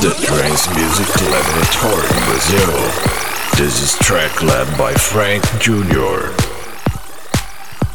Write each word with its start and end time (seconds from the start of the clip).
the 0.00 0.14
Trance 0.24 0.66
Music 0.70 1.06
Laboratory 1.30 2.08
Brazil. 2.24 2.72
This 3.58 3.82
is 3.82 3.98
track 3.98 4.42
led 4.42 4.66
by 4.78 4.94
Frank 4.94 5.44
Jr. 5.58 6.32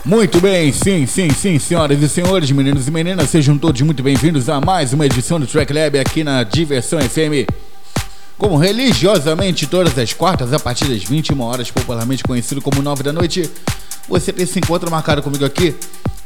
Muito 0.05 0.39
bem, 0.39 0.71
sim, 0.71 1.07
sim, 1.07 1.31
sim, 1.31 1.57
senhoras 1.57 1.99
e 1.99 2.07
senhores, 2.07 2.51
meninos 2.51 2.87
e 2.87 2.91
meninas, 2.91 3.31
sejam 3.31 3.57
todos 3.57 3.81
muito 3.81 4.03
bem-vindos 4.03 4.49
a 4.49 4.61
mais 4.61 4.93
uma 4.93 5.07
edição 5.07 5.39
do 5.39 5.47
Track 5.47 5.73
Lab 5.73 5.97
aqui 5.97 6.23
na 6.23 6.43
Diversão 6.43 6.99
FM. 7.01 7.49
Como 8.37 8.55
religiosamente 8.55 9.65
todas 9.65 9.97
as 9.97 10.13
quartas, 10.13 10.53
a 10.53 10.59
partir 10.59 10.85
das 10.85 11.03
21 11.03 11.41
horas, 11.41 11.71
popularmente 11.71 12.23
conhecido 12.23 12.61
como 12.61 12.83
9 12.83 13.01
da 13.01 13.11
noite, 13.11 13.49
você 14.07 14.31
tem 14.31 14.43
esse 14.43 14.59
encontro 14.59 14.91
marcado 14.91 15.23
comigo 15.23 15.43
aqui, 15.43 15.73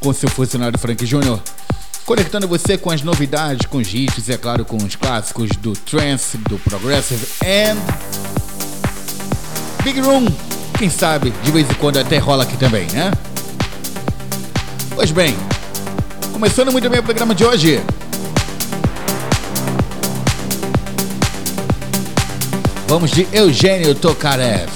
com 0.01 0.11
seu 0.11 0.27
funcionário 0.27 0.77
Frank 0.77 1.05
Jr., 1.05 1.39
conectando 2.09 2.47
você 2.47 2.75
com 2.75 2.89
as 2.89 3.03
novidades, 3.03 3.67
com 3.67 3.77
os 3.77 3.93
hits, 3.93 4.27
e 4.27 4.33
é 4.33 4.37
claro, 4.37 4.65
com 4.65 4.77
os 4.77 4.95
clássicos 4.95 5.51
do 5.57 5.73
trance, 5.73 6.39
do 6.39 6.57
progressive 6.57 7.23
and 7.43 7.77
Big 9.83 9.99
Room. 9.99 10.25
Quem 10.75 10.89
sabe, 10.89 11.31
de 11.43 11.51
vez 11.51 11.69
em 11.69 11.73
quando 11.75 11.99
até 11.99 12.17
rola 12.17 12.45
aqui 12.45 12.57
também, 12.57 12.87
né? 12.87 13.11
Pois 14.95 15.11
bem, 15.11 15.37
começando 16.33 16.71
muito 16.71 16.89
bem 16.89 16.99
o 16.99 17.03
programa 17.03 17.35
de 17.35 17.45
hoje. 17.45 17.79
Vamos 22.87 23.11
de 23.11 23.27
Eugênio 23.31 23.93
Tokarev. 23.93 24.67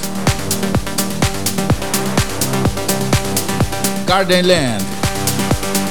Gardenland. 4.06 4.86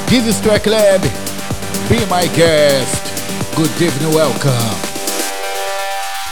This 0.09 0.28
is 0.28 0.36
Track 0.41 0.69
Lab. 0.69 1.31
Be 1.88 2.06
my 2.06 2.27
guest. 2.34 3.54
Good 3.56 3.70
evening, 3.82 4.14
welcome. 4.14 4.52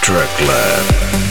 Track 0.03 0.41
Lab. 0.49 1.30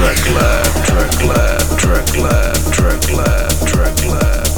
track 0.00 0.34
lab, 0.34 0.84
track 0.86 1.24
lab, 1.24 1.78
track 1.78 2.16
lab, 2.16 2.72
track 2.72 3.12
lab, 3.12 3.66
track 3.68 4.04
lab. 4.06 4.49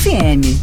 FM. 0.00 0.59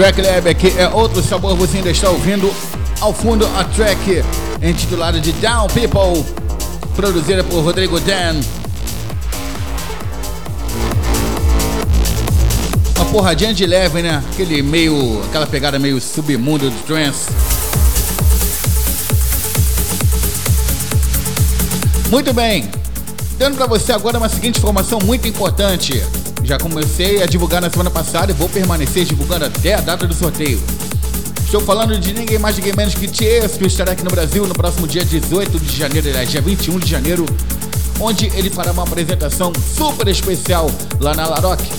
Track 0.00 0.22
Lab 0.22 0.48
aqui 0.48 0.72
é 0.78 0.88
outro 0.88 1.22
sabor, 1.22 1.54
você 1.54 1.76
ainda 1.76 1.90
está 1.90 2.08
ouvindo 2.08 2.50
ao 3.02 3.12
fundo 3.12 3.46
a 3.58 3.64
track 3.64 4.24
intitulada 4.62 5.20
de 5.20 5.30
Down 5.32 5.66
People, 5.66 6.24
produzida 6.96 7.44
por 7.44 7.62
Rodrigo 7.62 8.00
Dan. 8.00 8.40
Uma 12.96 13.04
porradinha 13.12 13.52
de 13.52 13.66
leve, 13.66 14.00
né? 14.00 14.24
Aquele 14.32 14.62
meio. 14.62 15.22
aquela 15.28 15.46
pegada 15.46 15.78
meio 15.78 16.00
submundo 16.00 16.70
do 16.70 16.86
trance. 16.86 17.28
Muito 22.08 22.32
bem, 22.32 22.70
dando 23.36 23.54
para 23.54 23.66
você 23.66 23.92
agora 23.92 24.16
uma 24.16 24.30
seguinte 24.30 24.56
informação 24.56 24.98
muito 25.04 25.28
importante. 25.28 26.02
Já 26.50 26.58
comecei 26.58 27.22
a 27.22 27.26
divulgar 27.26 27.62
na 27.62 27.70
semana 27.70 27.90
passada 27.90 28.32
e 28.32 28.34
vou 28.34 28.48
permanecer 28.48 29.04
divulgando 29.04 29.44
até 29.44 29.74
a 29.74 29.80
data 29.80 30.04
do 30.04 30.12
sorteio. 30.12 30.60
Estou 31.44 31.60
falando 31.60 31.96
de 31.96 32.12
ninguém 32.12 32.40
mais, 32.40 32.56
ninguém 32.56 32.72
menos 32.76 32.92
que 32.92 33.06
Tiesto, 33.06 33.64
estará 33.64 33.92
aqui 33.92 34.02
no 34.02 34.10
Brasil 34.10 34.44
no 34.48 34.52
próximo 34.52 34.84
dia 34.88 35.04
18 35.04 35.60
de 35.60 35.76
janeiro, 35.76 36.08
aliás, 36.08 36.28
dia 36.28 36.40
21 36.40 36.80
de 36.80 36.90
janeiro, 36.90 37.24
onde 38.00 38.26
ele 38.34 38.50
fará 38.50 38.72
uma 38.72 38.82
apresentação 38.82 39.52
super 39.76 40.08
especial 40.08 40.68
lá 40.98 41.14
na 41.14 41.24
Laroque. 41.24 41.70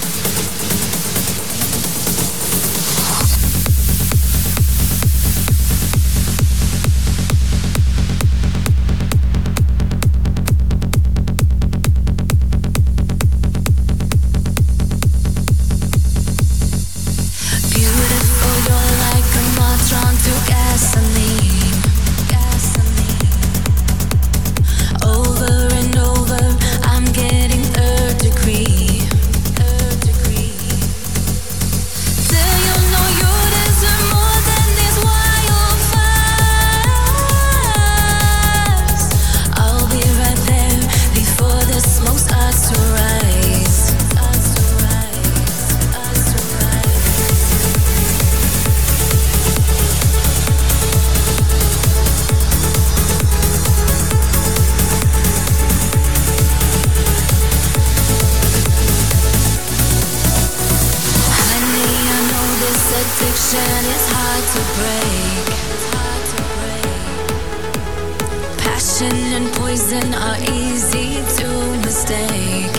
And 69.02 69.52
poison 69.56 70.14
are 70.14 70.38
easy 70.40 71.16
to 71.16 71.48
mistake. 71.84 72.72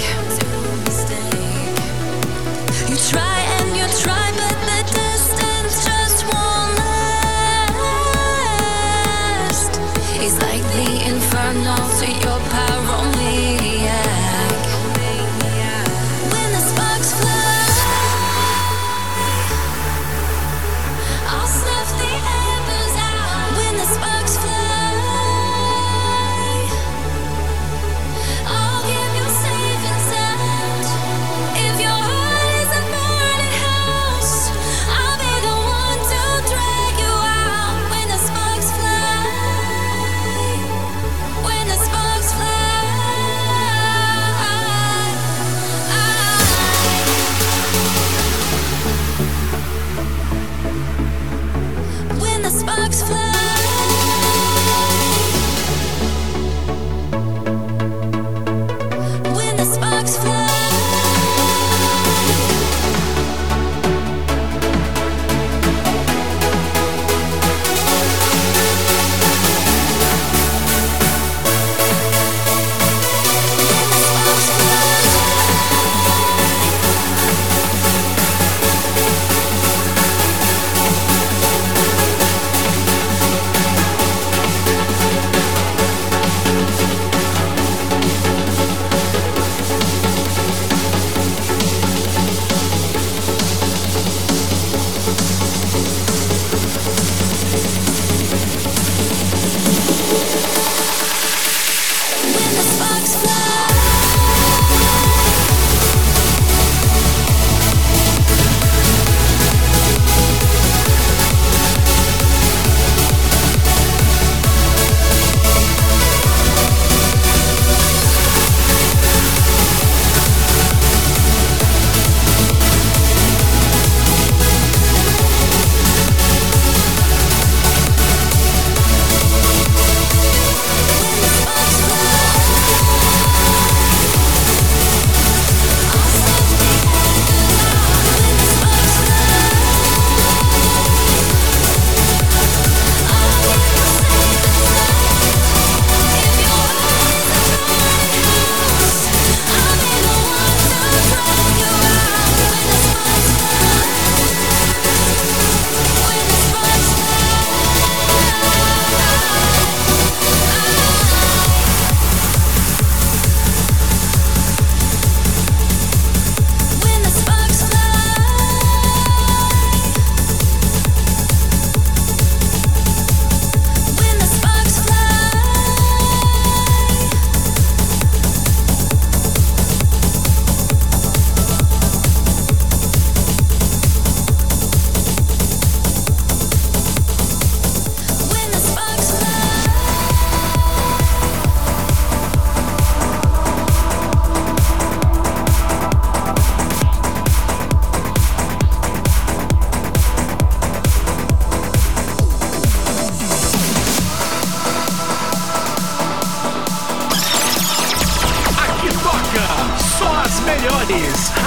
You 2.88 2.96
try 2.96 3.38
and 3.58 3.76
you 3.76 3.86
try. 4.02 4.35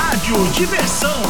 Rádio 0.09 0.33
Diversão. 0.53 1.21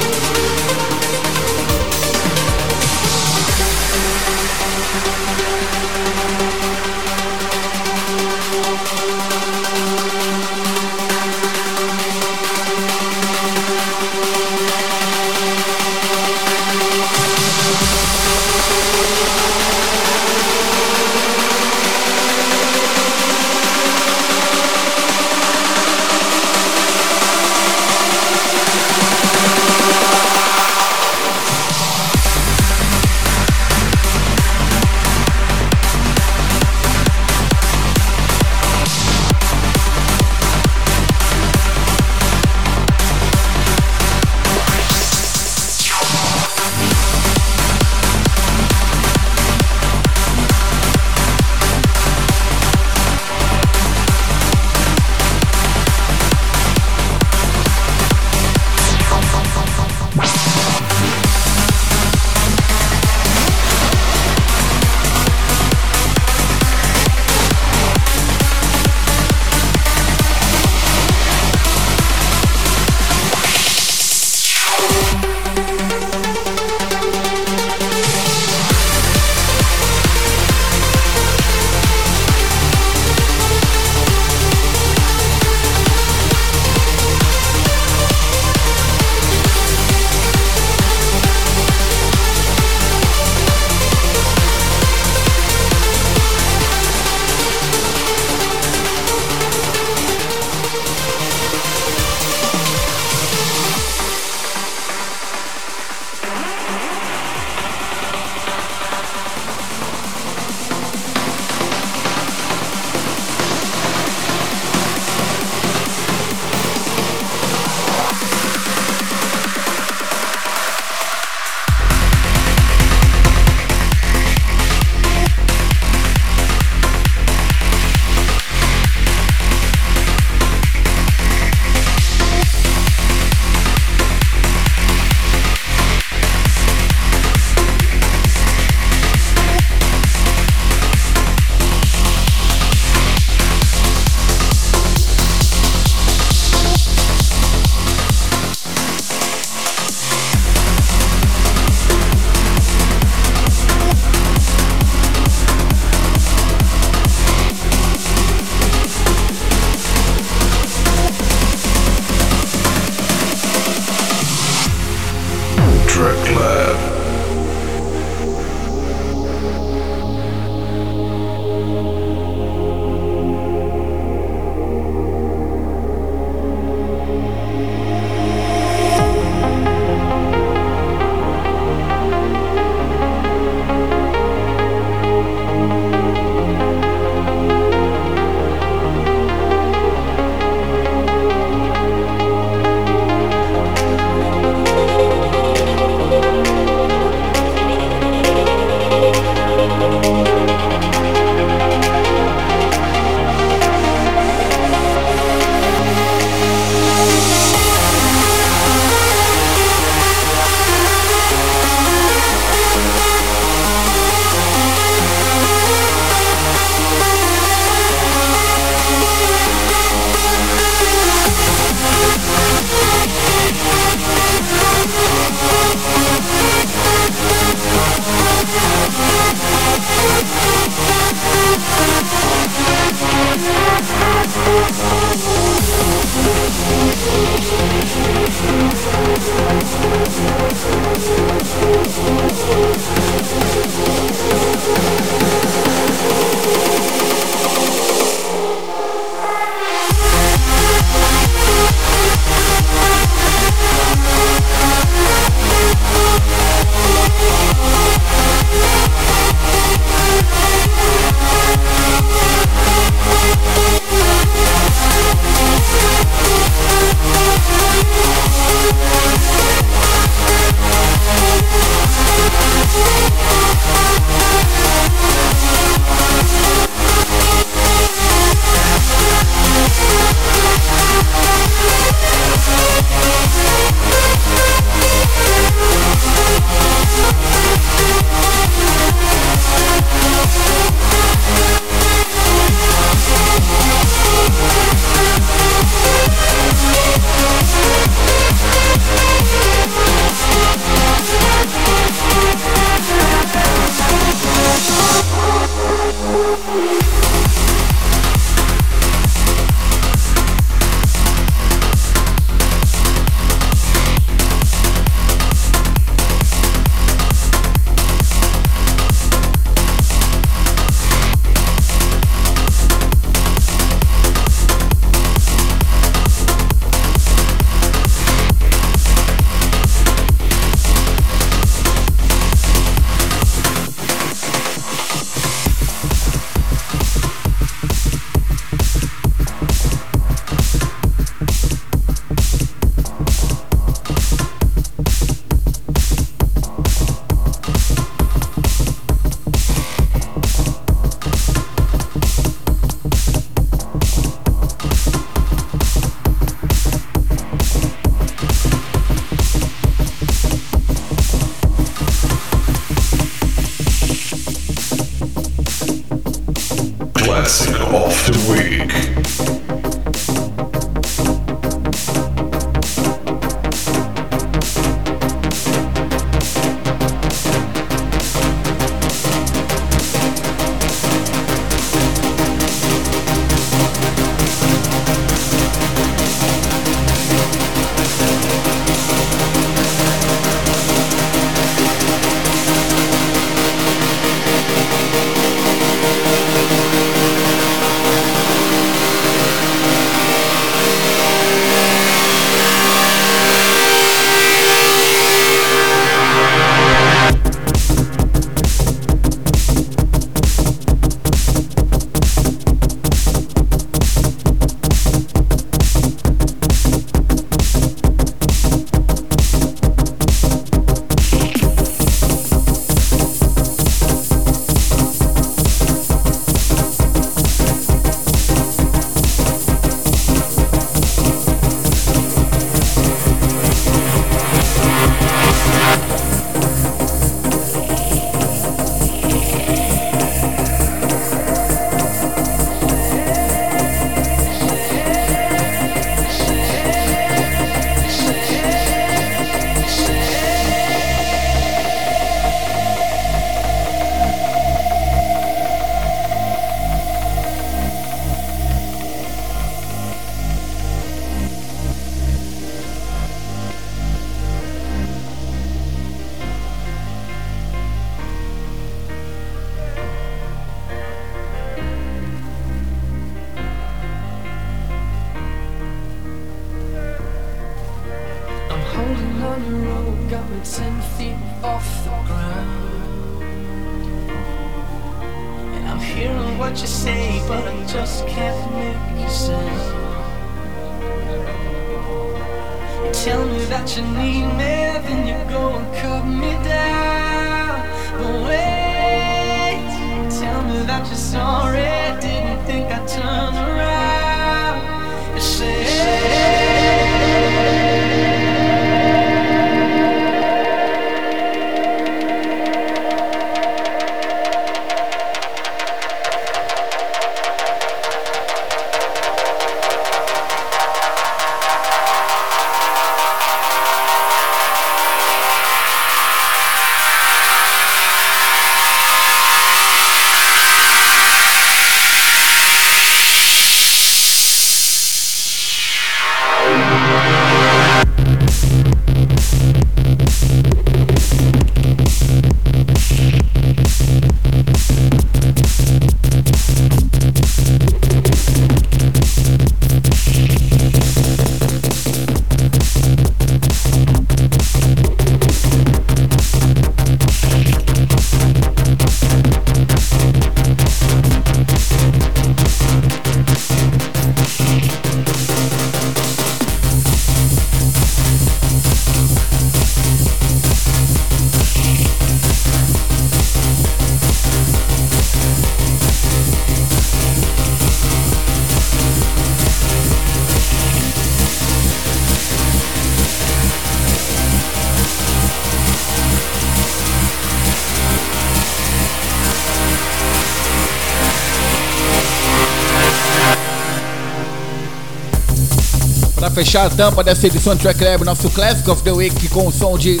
Fechar 596.44 596.66
a 596.66 596.70
tampa 596.70 597.04
dessa 597.04 597.28
edição 597.28 597.54
do 597.54 597.60
Track 597.60 597.84
Lab, 597.84 598.04
nosso 598.04 598.28
Classic 598.30 598.68
of 598.68 598.82
the 598.82 598.90
Week 598.90 599.28
com 599.28 599.46
o 599.46 599.52
som 599.52 599.78
de 599.78 600.00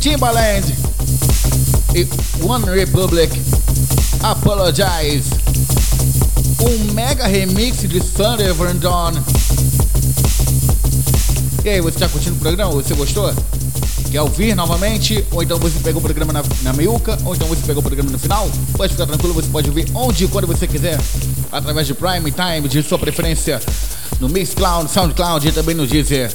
Timbaland 0.00 0.64
e 1.94 2.08
One 2.44 2.64
Republic 2.74 3.40
Apologize. 4.20 5.30
Um 6.60 6.92
mega 6.92 7.28
remix 7.28 7.88
de 7.88 8.00
Thunder 8.00 8.52
Van 8.54 8.74
Dawn. 8.74 9.12
E 11.64 11.68
aí, 11.68 11.80
você 11.80 12.00
tá 12.00 12.08
curtindo 12.08 12.34
o 12.34 12.38
programa? 12.40 12.72
Você 12.72 12.92
gostou? 12.92 13.32
Quer 14.10 14.22
ouvir 14.22 14.56
novamente? 14.56 15.24
Ou 15.30 15.42
então 15.44 15.56
você 15.58 15.78
pegou 15.78 16.00
o 16.00 16.02
programa 16.02 16.32
na, 16.32 16.42
na 16.62 16.72
meiuca? 16.72 17.16
Ou 17.24 17.34
então 17.34 17.46
você 17.46 17.62
pegou 17.64 17.80
o 17.80 17.84
programa 17.84 18.10
no 18.10 18.18
final? 18.18 18.50
Pode 18.76 18.92
ficar 18.92 19.06
tranquilo, 19.06 19.34
você 19.34 19.48
pode 19.48 19.68
ouvir 19.68 19.86
onde 19.94 20.24
e 20.24 20.28
quando 20.28 20.48
você 20.48 20.66
quiser. 20.66 20.98
Através 21.52 21.86
de 21.86 21.94
Prime 21.94 22.32
Time, 22.32 22.68
de 22.68 22.82
sua 22.82 22.98
preferência. 22.98 23.60
No 24.20 24.28
Mixcloud, 24.28 24.90
Soundcloud 24.90 25.46
e 25.46 25.52
também 25.52 25.74
no 25.74 25.86
Deezer. 25.86 26.32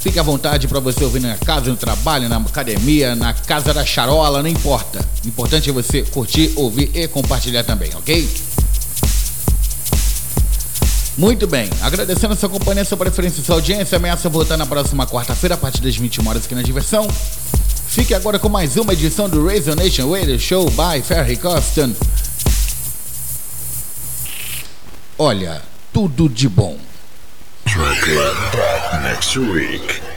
Fique 0.00 0.18
à 0.18 0.22
vontade 0.22 0.68
para 0.68 0.78
você 0.78 1.04
ouvir 1.04 1.20
na 1.20 1.36
casa, 1.36 1.70
no 1.70 1.76
trabalho, 1.76 2.28
na 2.28 2.36
academia, 2.36 3.14
na 3.14 3.32
casa 3.32 3.74
da 3.74 3.84
charola, 3.84 4.42
não 4.42 4.48
importa. 4.48 5.00
O 5.24 5.28
importante 5.28 5.70
é 5.70 5.72
você 5.72 6.02
curtir, 6.02 6.52
ouvir 6.56 6.90
e 6.94 7.08
compartilhar 7.08 7.64
também, 7.64 7.90
ok? 7.94 8.28
Muito 11.16 11.48
bem, 11.48 11.68
agradecendo 11.82 12.34
a 12.34 12.36
sua 12.36 12.48
companhia, 12.48 12.84
sua 12.84 12.96
preferência 12.96 13.40
e 13.40 13.44
sua 13.44 13.56
audiência. 13.56 13.96
Ameaça 13.96 14.28
voltar 14.28 14.56
na 14.56 14.66
próxima 14.66 15.04
quarta-feira 15.04 15.56
a 15.56 15.58
partir 15.58 15.80
das 15.80 15.96
21 15.96 16.28
horas 16.28 16.44
aqui 16.44 16.54
na 16.54 16.62
Diversão. 16.62 17.08
Fique 17.88 18.14
agora 18.14 18.38
com 18.38 18.48
mais 18.48 18.76
uma 18.76 18.92
edição 18.92 19.28
do 19.28 19.44
Razor 19.44 19.74
Nation 19.74 20.12
Radio 20.12 20.38
Show 20.38 20.70
by 20.70 21.02
Ferry 21.02 21.36
Coston. 21.36 21.92
Olha, 25.18 25.60
tudo 25.92 26.28
de 26.28 26.48
bom. 26.48 26.87
Track 27.78 28.08
Lab 28.08 28.52
back 28.54 29.02
next 29.04 29.36
week. 29.36 30.07